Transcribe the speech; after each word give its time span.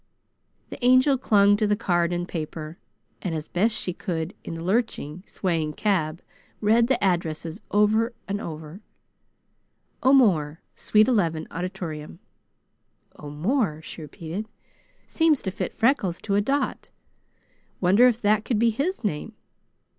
The 0.71 0.83
Angel 0.83 1.15
clung 1.15 1.55
to 1.57 1.67
the 1.67 1.75
card 1.75 2.11
and 2.11 2.27
paper, 2.27 2.79
and 3.21 3.35
as 3.35 3.47
best 3.47 3.75
she 3.77 3.93
could 3.93 4.33
in 4.43 4.55
the 4.55 4.63
lurching, 4.63 5.23
swaying 5.27 5.73
cab, 5.73 6.23
read 6.59 6.87
the 6.87 6.97
addresses 7.03 7.61
over. 7.69 8.11
"O'More, 10.03 10.61
Suite 10.73 11.07
Eleven, 11.07 11.45
Auditorium." 11.51 12.17
"'O'More,'" 13.19 13.83
she 13.83 14.01
repeated. 14.01 14.47
"Seems 15.05 15.43
to 15.43 15.51
fit 15.51 15.71
Freckles 15.71 16.19
to 16.21 16.33
a 16.33 16.41
dot. 16.41 16.89
Wonder 17.79 18.07
if 18.07 18.19
that 18.23 18.43
could 18.43 18.57
be 18.57 18.71
his 18.71 19.03
name? 19.03 19.33